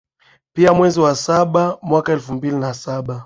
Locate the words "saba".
1.15-1.77, 2.73-3.19